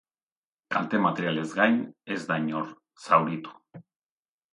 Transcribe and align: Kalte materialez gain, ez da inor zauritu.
Kalte 0.75 1.01
materialez 1.03 1.51
gain, 1.59 1.77
ez 2.15 2.19
da 2.31 2.39
inor 2.45 2.73
zauritu. 3.09 3.55